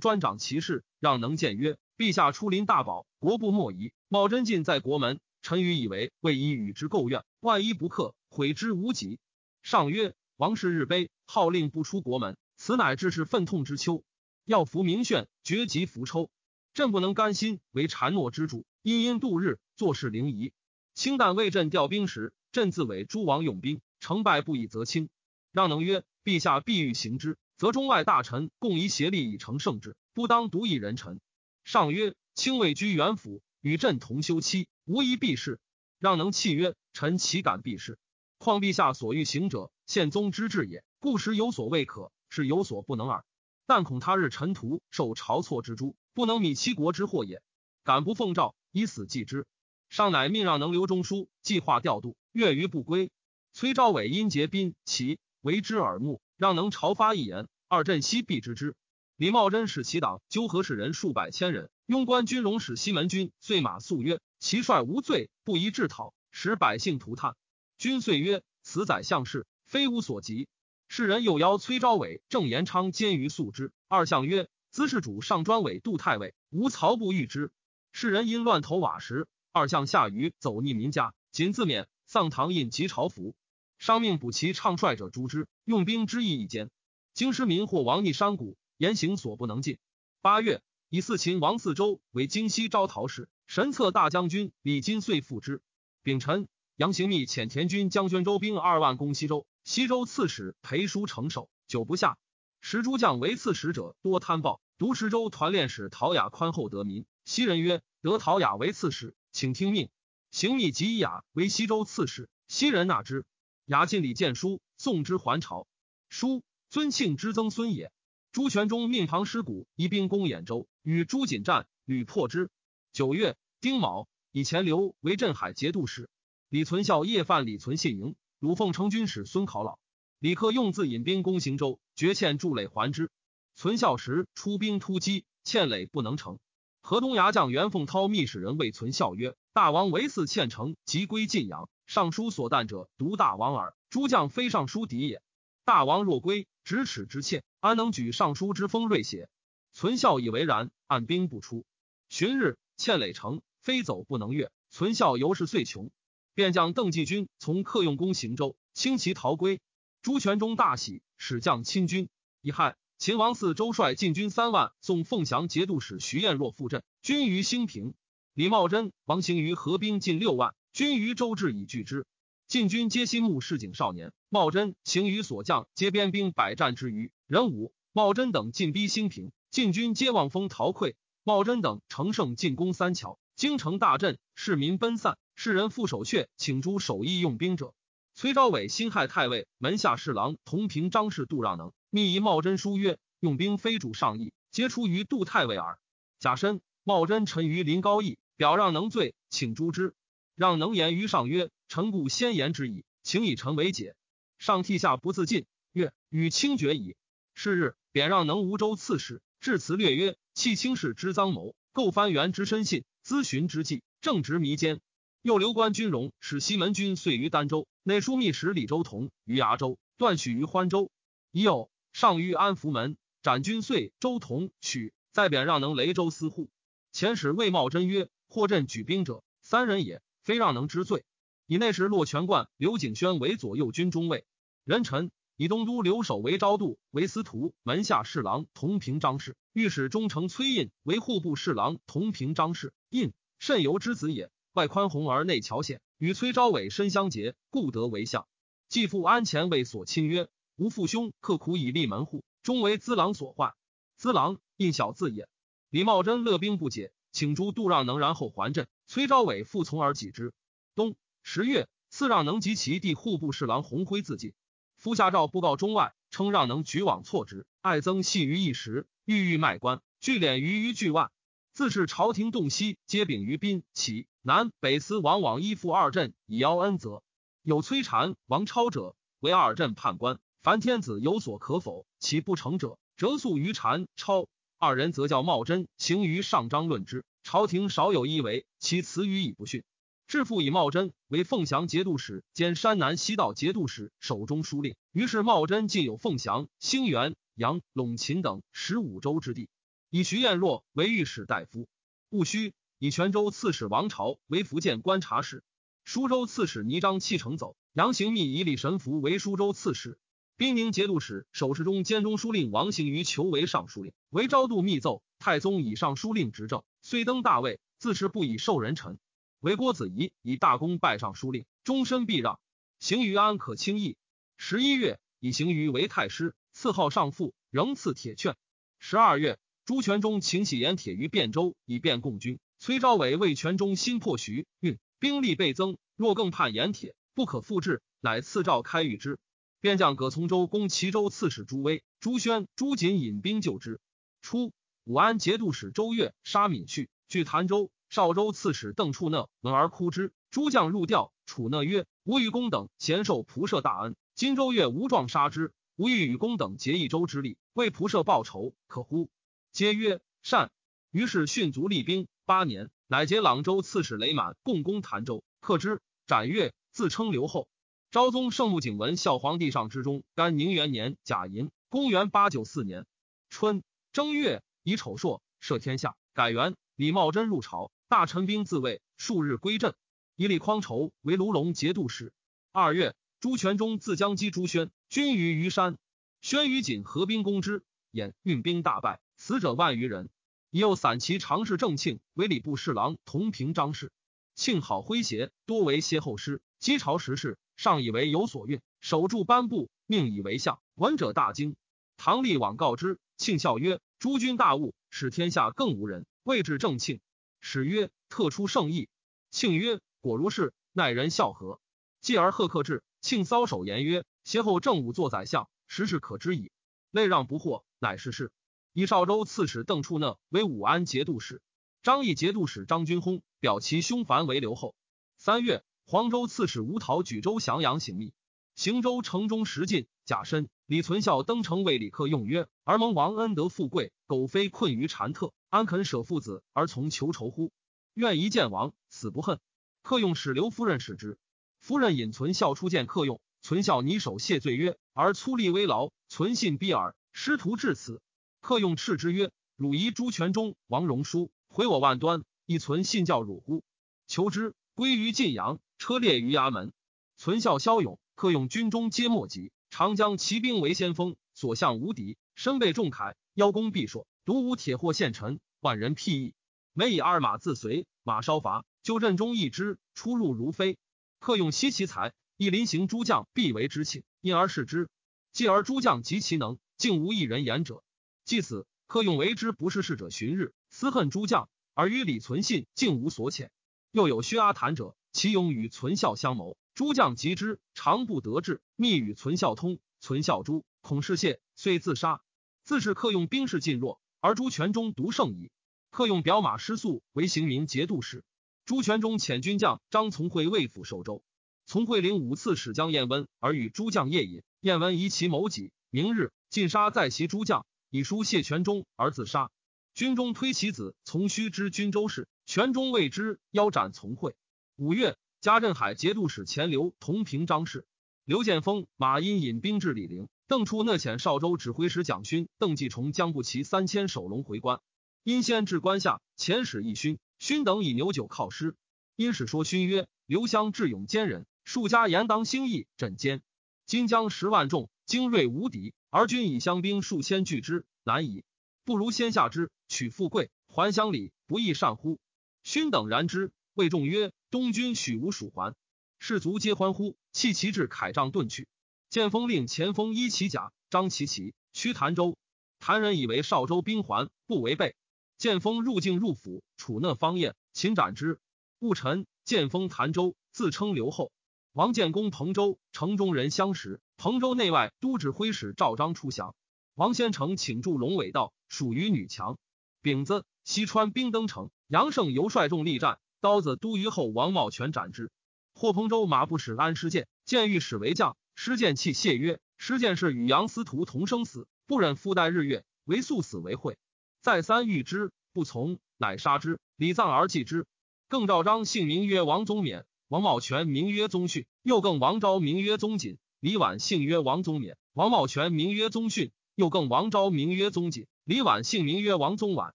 [0.00, 0.84] 专掌其事。
[1.00, 1.76] 让能谏曰。
[1.98, 3.92] 陛下出临大宝，国不莫疑。
[4.08, 9.18] 茂贞进在国门，臣愚以为未以与之构怨，万一不克，悔之无及。
[9.62, 14.02] 上曰：王室日卑，号令不出国门，此乃致是愤痛之秋。
[14.46, 16.30] 要服明炫，绝疾伏抽。
[16.72, 20.54] 朕不能甘心为谗诺之主，因因度日，坐视灵仪。
[20.94, 25.10] 清淡为朕调兵时，朕自委诸王用兵，成败不以则轻。
[25.52, 31.20] 让能曰：陛下必欲行之，则中外大臣共宜协力以成圣旨，不当独一人臣。
[31.64, 35.60] 上曰：“卿位居元府，与朕同休妻，无疑必是。”
[35.98, 37.98] 让能契曰：“臣岂敢必是？
[38.38, 43.24] 况陛下所欲行者，宪宗之志也，故时有所未可，是有所不能耳。
[43.66, 47.40] 但恐他日臣徒受晁错之诛，不能米其国之祸也。
[47.84, 49.46] 敢不奉诏，以死祭之。”
[49.88, 52.16] 上乃命让能留中书，计划调度。
[52.32, 53.12] 月余不归，
[53.52, 58.74] 崔昭伟因结宾其为之耳目，让能朝发一言，二镇西必知之。
[59.16, 67.36] 李茂贞使其党纠合士人数百千人，庸官军容使西门军遂马诉曰：“其帅无罪，不宜治讨，使百姓涂炭。”
[67.78, 70.48] 君遂曰：“此宰相事，非吾所及。”
[70.88, 73.72] 世人又邀崔昭伟、郑延昌监于素之。
[73.88, 77.52] 二相曰：“兹事主上专委杜太尉，吾曹不欲之。”
[77.92, 81.88] 世人因乱投瓦石，二相下狱，走逆民家，仅自免。
[82.06, 83.34] 丧唐印及朝服，
[83.78, 85.48] 商命补其唱帅者诛之。
[85.64, 86.70] 用兵之意一间，
[87.12, 88.56] 京师民或亡逆山谷。
[88.76, 89.78] 言行所不能尽。
[90.20, 95.62] 八月，以四秦王四周为京西招讨使，神策大将军李金遂复之。
[96.02, 102.18] 丙辰，杨行密遣田军将宣州兵二万攻西周，西周刺史裴叔成守，久不下。
[102.60, 107.06] 时诸将为刺史者多贪暴，独池州团练使陶雅宽厚得民。
[107.24, 109.88] 西人曰：“得陶雅为刺史，请听命。”
[110.32, 113.24] 行密即以雅为西周刺史，西人纳之。
[113.66, 115.66] 雅进礼谏书，送之还朝。
[116.10, 117.90] 书尊庆之曾孙也。
[118.30, 122.50] 朱全忠命庞师古移兵攻兖州，与朱瑾战，屡破之。
[122.92, 126.10] 九月，丁卯，以钱镠为镇海节度使。
[126.50, 129.78] 李存孝夜犯李存信营，鲁凤成军使孙考老。
[130.18, 133.10] 李克用自引兵攻行州，绝欠筑垒还之。
[133.54, 136.38] 存孝时出兵突击，欠垒不能成。
[136.82, 141.70] 河东牙将袁凤涛密使人谓存孝曰：“大王为嗣欠城，即归晋阳。
[141.86, 143.74] 尚书所惮者，独大王耳。
[143.90, 145.22] 诸将非尚书敌也。
[145.64, 149.30] 大王若归，咫尺之欠。”安能举尚书之锋锐邪？
[149.72, 151.64] 存孝以为然，按兵不出。
[152.10, 154.50] 旬日，欠垒城，非走不能越。
[154.70, 155.90] 存孝由是遂穷，
[156.34, 159.60] 便将邓继军从客用攻行州，轻骑逃归。
[160.02, 162.08] 朱全忠大喜，使将亲军。
[162.42, 167.94] 乙亥，秦王嗣周率禁军三万，送凤翔节度使徐彦若赴镇，军于兴平。
[168.34, 172.04] 李茂贞、王行于合兵近六万，军于周至以拒之。
[172.48, 177.12] 晋军皆新募市井少年，茂贞、行于所将皆边兵百战之余。
[177.28, 180.96] 任武、茂贞等进逼兴平，晋军皆望风逃溃。
[181.22, 185.16] 茂贞等乘胜进攻三桥，京城大震，市民奔散。
[185.36, 187.72] 世人复守阙，请诸守义用兵者。
[188.16, 195.78] 崔昭伟辛亥太尉门下侍郎同平张氏杜让能密议茂贞书曰：“用兵非主上意，皆出于杜太尉耳。”
[196.18, 199.94] 甲申，茂贞臣于临高义，表让能罪，请诛之。
[200.34, 203.94] 让能言于上曰：“臣故先言之矣，请以臣为解。”
[204.38, 206.96] 上涕下不自尽，曰：“与清绝矣。”
[207.34, 214.80] 是日，贬让能吴州刺史，致辞略曰：“弃卿士之赃谋，构藩元之深信，咨询之计，正直弥坚。
[215.22, 220.90] 又留官军容，使西门军遂于儋州，内书密使李周同于崖州，断许于欢州。
[221.30, 226.50] 已有上谕安福门，斩军遂周同取，再贬让能雷州司户。
[226.92, 231.04] 前使魏茂贞曰：‘获朕举兵者，三人也，非让能之罪。’
[231.46, 234.26] 以那时骆全冠、刘景轩为左右军中尉，
[234.64, 242.72] 人臣。”以东都留守为昭度，为司徒门下侍郎同平张氏；御史中丞崔胤为户部侍郎同平张氏。
[242.88, 248.28] 胤甚由之子也，外宽宏而内巧险，与崔昭伟深相结，故得为相。
[248.68, 253.54] 继父安前为所亲曰：“吾父兄刻苦以立门户，终为资郎所患。
[253.96, 255.28] 资郎胤小字也。”
[255.68, 258.66] 李茂贞乐兵不解，请诸杜让能然后还镇。
[258.88, 260.34] 崔昭伟复从而己之。
[260.74, 264.34] 冬十月，赐让能及其弟户部侍郎洪辉自尽。
[264.76, 271.12] 夫下诏布告中外，称让能举往错之，爱增系于一时，欲欲卖官，聚敛于于巨万。
[271.52, 277.04] 自是朝廷洞悉，皆秉于宾齐南北司往往依附二镇，以邀恩泽。
[277.42, 280.18] 有崔禅、王超者，为二镇判官。
[280.42, 284.26] 凡天子有所可否，其不成者，折诉于禅、超
[284.58, 287.04] 二人，则叫茂贞行于上章论之。
[287.22, 289.62] 朝廷少有一为，其词语已不逊。
[290.06, 294.76] 致父以茂贞为凤翔节度使兼山南西道节度使，手中书令。
[294.92, 299.48] 于是茂贞进有凤翔、兴元、阳、陇秦等十五州之地，
[299.90, 301.66] 以徐彦若为御史大夫。
[302.10, 305.42] 戊戌，以泉州刺史王朝为福建观察使。
[305.84, 309.98] 舒州刺史倪章弃城走，杨行密以李神福为舒州刺史。
[310.36, 318.98] 兵宁节度使守侍中兼中书令王行于求为尚书令，为昭度密奏太宗以上书令执政，遂登大位，自持不以受人臣。
[319.38, 322.40] 为郭子仪以大功拜上书令，终身避让。
[322.80, 323.96] 行于安可轻易。
[324.36, 328.34] 十一月，以行于为太师，赐号上父，仍赐铁券。
[328.80, 332.40] 十二月，朱全忠请起盐铁于汴州，以便共军。
[332.58, 339.20] 崔昭伟为全忠新破徐运，兵力倍增，若更叛盐铁，不可复制，乃赐诏开谕之。
[339.64, 343.80] 便将葛从周攻齐州刺史朱威、朱宣、朱瑾引兵救之。
[344.20, 344.52] 初，
[344.84, 347.70] 武安节度使周越杀闵绪，据潭州。
[347.88, 350.12] 邵州刺史邓处讷闻而哭之。
[350.30, 359.08] 诸将入吊，处讷曰：“吾与公等贤受仆射大恩，今周越无状杀之，吾欲与公等结一州之力，为仆射报仇，可乎？”
[359.50, 360.52] 皆曰：“善。”
[360.92, 365.80] 于是迅卒立兵八年，乃结朗州刺史雷满共攻潭州，克之。
[366.06, 367.48] 斩越，自称刘后。
[367.94, 372.86] 昭宗圣穆景文孝皇帝上之中，甘宁元年甲寅，公元八九四年
[373.30, 376.56] 春正月，以丑朔赦天下，改元。
[376.74, 377.70] 李茂贞入朝。
[377.86, 379.76] 大臣兵自卫，数日归镇。
[380.16, 382.12] 以李匡筹为卢龙节度使。
[382.50, 385.78] 二月，朱全忠自江击朱宣，军于虞山。
[386.20, 390.10] 宣与锦合兵攻之，演运兵大败，死者万余人。
[390.50, 393.92] 已有散骑常侍郑庆为礼部侍郎，同平张氏。
[394.34, 396.42] 庆好诙谐，多为歇后诗。
[396.58, 400.60] 击朝时事，上以为有所运，守住颁布，命以为相。
[400.74, 401.56] 闻者大惊。
[401.96, 407.00] 唐立往告之，庆笑曰：“诸君大悟，使天下更无人。”谓至正庆。
[407.40, 408.88] 使曰：“特出圣意。”
[409.30, 411.60] 庆曰：“果如是，耐人笑何？”
[412.00, 416.50] 继而贺克至，庆搔首言曰：“挟后正武做宰相，实是可知矣。”
[416.90, 418.32] 内让不惑，乃是事。
[418.72, 421.40] 以少州刺史邓处讷为武安节度使，
[421.82, 424.74] 张毅节度使张君薨表其兄樊为留后。
[425.16, 428.14] 三月，黄州刺史吴桃举州降阳行密，
[428.54, 437.52] 行州城中食尽，甲申，李存孝登城为李克用曰：“而蒙王恩德富贵，苟非困于禅特，安肯舍父子而从求仇乎？
[437.92, 439.40] 愿一见王，死不恨。”
[439.82, 441.18] 克用使刘夫人使之，
[441.60, 448.00] 夫人引存孝出见克用，存孝拟手谢罪曰：“而粗力危劳，存信逼耳，师徒至此。”
[448.40, 453.62] 克用斥之曰：“汝夷朱全忠、王荣书毁我万端，亦存信教汝乎？
[454.06, 456.72] 求之，归于晋阳，车列于衙门。
[457.16, 459.52] 存孝骁勇，克用军中皆莫及。
[459.70, 466.34] 长江骑兵为先锋，所向无敌，身被重铠，邀功必硕，独无铁货陷臣，万人辟易。
[466.72, 470.76] 每以二马自随，马稍乏，就阵中一之，出入如飞。
[471.20, 474.88] 克用惜其才，一临行诸将必为之庆，因而视之。
[475.32, 477.84] 继而诸将及其能，竟无一人言者。”
[478.26, 483.50] 继此，克用为之不是事者，寻日思恨诸将，而与李存信竟无所遣。
[483.94, 489.78] 又有薛阿谈者，其勇与存孝相谋，诸将及之，常不得志，密与存孝通。
[490.00, 492.20] 存孝诛，恐事谢，遂自杀。
[492.64, 495.52] 自是克用兵士尽弱，而朱全忠独胜矣。
[495.90, 498.24] 克用表马失速，为行民节度使。
[498.64, 501.22] 朱全忠遣军将张从会为府守州，
[501.64, 504.42] 从会领五次使将燕温，而与诸将夜饮。
[504.58, 507.64] 燕温疑其谋己，明日尽杀在其诸将。
[507.90, 509.52] 以书谢全忠而自杀。
[509.94, 514.34] 军中推其子从须知军州事，全忠谓之，腰斩从会。
[514.74, 517.86] 五月，加镇海节度使钱刘同平章事。
[518.24, 524.80] 刘建峰、马殷引兵至李陵，邓初讷遣少州指挥使蒋勋、邓继崇将步骑三千守龙回关。
[525.22, 528.74] 殷先至关下，遣使一勋，勋等以牛酒犒师。
[529.14, 533.42] 殷使说勋曰：“刘襄智勇坚人，数家言当兴义，枕坚。
[533.86, 538.42] 今将十万众，精锐无敌。”而君以乡兵数千拒之，难矣。
[538.84, 542.18] 不如先下之，取富贵，还乡里，不亦善乎？
[542.62, 545.74] 勋等然之，谓众曰：“东军许无蜀还。”
[546.20, 548.68] 士卒皆欢呼，弃其至，铠杖遁去。
[549.08, 552.36] 建封令前锋衣其甲，张其旗，驱潭州。
[552.78, 554.94] 谭人以为少州兵还，不违背。
[555.38, 558.38] 建封入境入府，处讷方宴，秦斩之。
[558.80, 561.32] 戊辰，建封潭州，自称刘后。
[561.72, 564.00] 王建功彭州，城中人相识。
[564.16, 566.54] 彭州内外都指挥使赵章出降，
[566.94, 569.58] 王先成请驻龙尾道，属于女强。
[570.00, 575.32] 丙子，西川兵登城，杨胜犹率众力战，刀子都虞后王茂全斩之。
[575.74, 583.98] 霍彭州马不使安师建，见御史为将，师建泣谢曰：“师建是与杨司徒同生死，不忍复待日月，唯速死为惠。”
[584.40, 587.86] 再三欲之，不从，乃杀之，礼葬而祭之。
[588.28, 590.04] 更赵章姓名曰王宗勉。
[590.28, 593.36] 王茂全名曰宗训，又更王昭名曰宗锦。
[593.58, 598.26] 李婉姓曰王宗勉，王茂全名曰宗训，又更王昭名曰宗锦。
[598.44, 599.94] 李婉姓名曰王宗婉。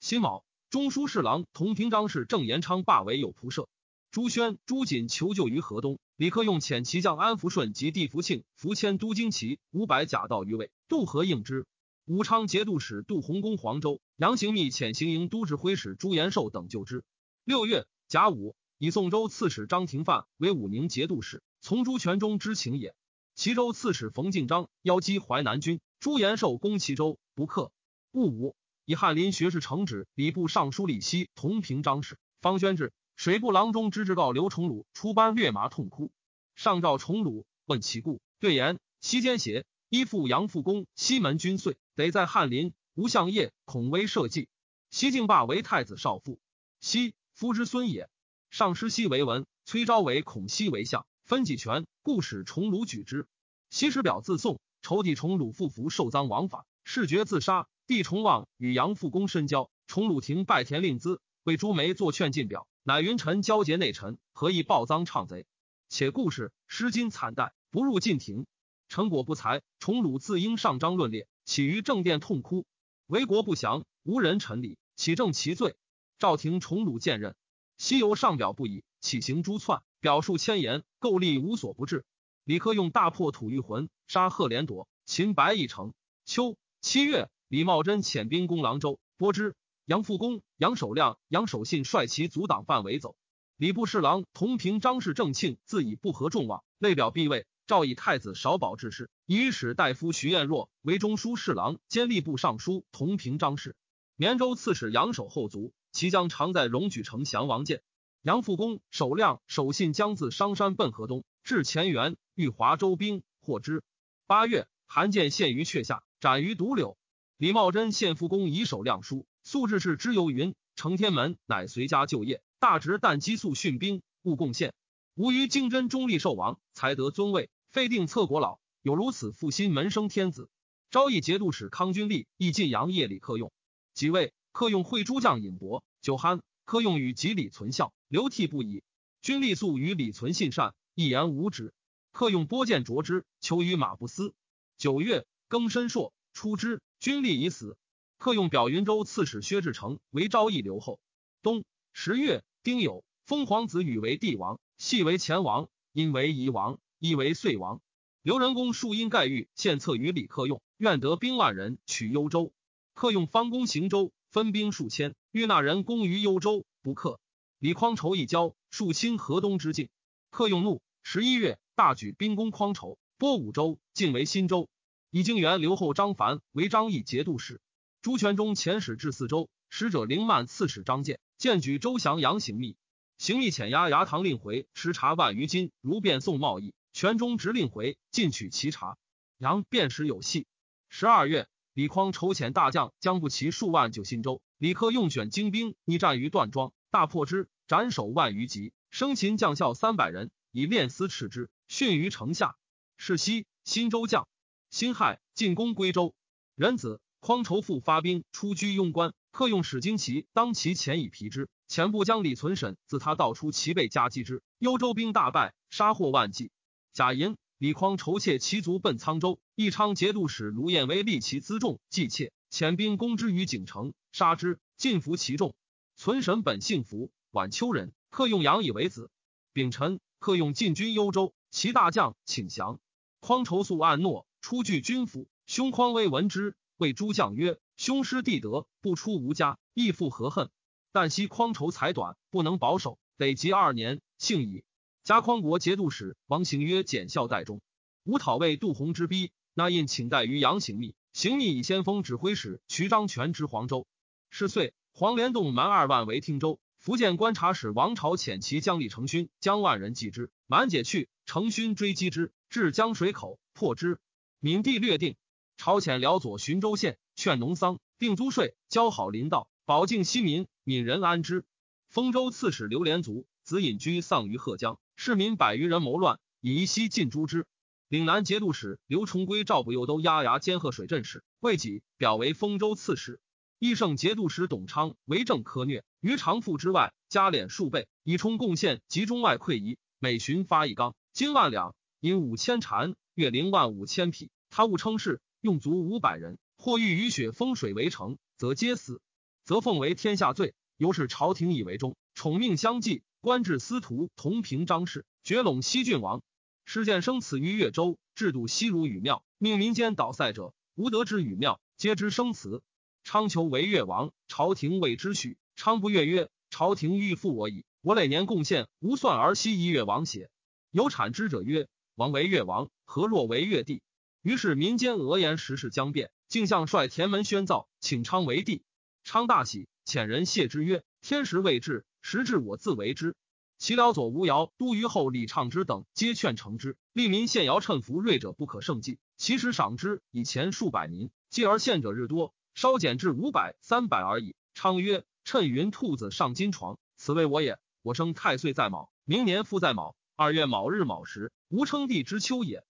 [0.00, 3.68] 辛卯，中书侍郎同平章事郑延昌罢为右仆射。
[4.10, 11.66] 朱宣、朱瑾求救于河东，李克用遣骑将安福顺及地福庆、福迁都京骑五百甲道于魏，渡河应之。
[12.06, 17.04] 武昌节度使杜洪公黄州，杨行密遣行营都指挥使朱延寿等救之。
[17.44, 18.56] 六月甲午。
[18.82, 22.94] 以宋州刺史张廷范为武宁节度使，从朱全忠之情也。
[23.34, 27.72] 齐州刺史冯敬章邀击淮南军，朱延寿攻齐州，不克。
[28.12, 32.18] 戊午，以翰林学士承旨礼部尚书李希同平章事。
[32.40, 36.10] 方宣志水部郎中知制告刘崇鲁出班略麻痛哭。
[36.54, 42.72] 上诏崇鲁问其故，对言：西间邪，依附杨复公，西门君遂得在翰林。
[42.94, 44.48] 吴相业恐危社稷。
[44.88, 46.40] 西敬霸为太子少傅，
[46.80, 48.08] 西夫之孙也。
[48.48, 53.28] 上师西为文，崔昭为孔西为相，分己权，故使崇鲁举之。
[53.68, 57.68] 西时表自宋，仇弟崇鲁复服受赃枉法，事决自杀。
[57.86, 65.44] 弟崇望与杨复公深交，崇鲁廷拜田令资，为朱梅作劝进表，乃云臣交结内臣，何以报赃唱贼？
[65.88, 68.46] 且故事失金惨淡，不入禁庭，
[68.88, 69.62] 成果不才。
[69.80, 72.64] 崇鲁自应上章论列，起于正殿痛哭，
[73.06, 75.76] 为国不祥，无人臣礼，岂正其罪？
[76.18, 77.34] 赵廷崇鲁见任。
[77.76, 82.04] 西游上表不已，起行诛篡，表述千言，构立无所不至。
[82.44, 85.92] 李克用大破吐谷浑，杀贺连铎，擒白翼城。
[86.24, 89.54] 秋七月，李茂贞遣兵攻郎州，拨之。
[89.84, 93.16] 杨复恭、杨守亮、杨守信率其阻挡范围走。
[93.56, 97.46] 礼部侍郎同平张氏正庆自以不合众望，内表必位。
[97.66, 103.76] 诏以太子少保致仕，以史大夫徐彦若为中书侍郎兼吏部尚书同平张氏。
[104.16, 105.72] 绵州刺史杨守后卒。
[105.92, 107.82] 其将常在荣举城降王建，
[108.22, 113.82] 杨复恭、守亮、守信将自商山奔河东，至乾元，欲华州兵，获之。
[114.26, 116.96] 八月，韩建献于阙下，斩于独柳。
[117.36, 124.72] 李茂贞献复公以手亮书，素志士之游云：承天门乃随家就业，大直但激素训兵，勿贡献。
[125.16, 130.48] 吾于京真中立寿王，才得尊位，废定策国老，有如此复心门生天子。
[130.90, 133.52] 昭义节度使康君立亦晋阳夜里客用，
[133.92, 138.82] 即位，客用会诸将饮薄酒酣，客用与及李存孝流涕不已。
[139.20, 141.74] 君立素与李存信善，一言无止。
[142.12, 144.34] 客用拨剑着之，求于马不思。
[144.76, 147.76] 九月，庚申朔，出之，君立已死。
[148.18, 151.00] 客用表云州刺史薛志成为昭义留后。
[151.42, 154.60] 冬十月，丁酉，封皇子羽为帝王。
[154.76, 157.80] 系为前王，因为夷王，亦为遂王。
[158.22, 162.52] 刘仁恭数因盖玉献策于李克用，愿得兵万人取幽州。
[162.94, 167.18] 克用方攻行州，分兵数千，欲纳人攻于幽州，不克。
[167.58, 169.88] 李匡仇一交，数侵河东之境。
[170.30, 174.68] 克用怒，十一月，大举兵攻匡仇，拨五州，进为新州。
[175.10, 177.62] 以京原留后张凡为张义节度使。
[178.02, 182.76] 朱全忠遣使至四州，使者灵曼刺史张建，荐举周降杨行密。
[183.16, 186.74] 行密遣押牙唐令回，持茶万余斤，如便送贸易。
[186.92, 188.98] 全中直令回，进取其茶。
[189.38, 190.46] 杨便时有隙。
[190.90, 194.42] 十二月，李匡筹遣大将将不齐数万救新州。
[194.58, 202.56] 李克用选精兵，逆战于段庄，大破之，斩首万余级，生擒将校三百人，以练丝斥之，逊于城下。
[202.96, 204.26] 是夕，新州将
[204.70, 206.16] 辛亥进攻归州。
[206.56, 209.14] 仁子匡仇富发兵，出居庸关。
[209.30, 211.48] 克用使荆骑当其前以皮之。
[211.68, 214.42] 前部将李存审自他道出，其被夹击之。
[214.58, 216.50] 幽州兵大败，杀获万计。
[216.92, 219.38] 贾银、李匡筹窃其族奔沧州。
[219.54, 225.54] 义昌节度使卢彦威立其辎重，计窃，遣兵攻之于景城，杀之，尽服其众。
[225.94, 229.08] 存审本姓福，晚秋人，克用杨以为子。
[229.52, 232.80] 丙辰，克用进军幽州，其大将请降。
[233.20, 235.28] 匡筹素按诺，出据军府。
[235.46, 240.48] 兄匡威闻之，谓诸将曰：“兄失弟德，不出吴家，亦复何恨？”
[240.92, 244.64] 但惜匡筹才短，不能保守，得及二年，幸矣。
[245.02, 247.60] 加匡国节度使王行曰：“检校代中。”
[248.04, 250.94] 吴讨魏杜洪之逼，那印请代于杨行密。
[251.12, 253.86] 行密以先锋指挥使徐章全之黄州。
[254.30, 256.60] 是岁，黄连洞蛮二万为听州。
[256.78, 264.00] 福建观察使王朝遣其将李承勋将万人击之，满解去，承勋追击之，至江水口，破之。
[264.40, 265.14] 闽地略定。
[265.56, 269.48] 朝遣辽左寻州县，劝农桑，定租税，交好林道。
[269.64, 271.44] 保境西民，闽人安之。
[271.88, 277.46] 丰州刺史刘连族子隐居丧于贺江，市民百余人谋乱，以一息尽诛之。
[277.86, 283.20] 岭南节度使刘崇归赵不佑都押牙监贺水镇使，魏己表为丰州刺史。
[283.60, 289.78] 义胜节度使董昌为政苛虐，于常赋之外加敛数倍，以充贡献及中外馈夷。
[290.02, 294.30] 每旬发一缸金万两，银五千禅，月零万五千匹。
[294.48, 299.02] 他误称是用足五百人，或欲雨雪风水为城，则皆死。
[299.44, 306.22] 则奉为天下罪，由是朝廷以为忠，宠命相继，官至司徒同平章事，绝陇西郡王。
[306.64, 312.62] 事件生此于越州，制度西儒语庙，命民间倒塞者，无得之禹庙，皆知生祠。
[313.04, 315.36] 昌求为越王，朝廷谓之许。
[315.54, 320.30] 昌不悦曰：“朝廷欲复我矣，我累年贡献无算而西夷越王邪？”
[320.70, 323.82] 有产之者曰：“王为越王，何若为越帝？”
[324.22, 328.62] 于是民间讹言时事将变，竟向率田门宣造，请昌为帝。
[329.02, 333.16] 昌大喜，遣人谢之曰：“天时未至，时至我自为之。”
[333.58, 336.76] 其辽左吴瑶、都虞后李畅之等皆劝成之。
[336.92, 338.98] 利民献尧趁服锐者不可胜计。
[339.16, 344.34] 其实赏之以前数百民，继而献者日多，稍减至五百、三百而已。
[344.54, 347.58] 昌曰：“趁云兔子上金床，此谓我也。
[347.82, 349.96] 我生太岁在卯，明年复在卯。
[350.20, 352.62] 二月卯日卯时，吾称帝之秋也。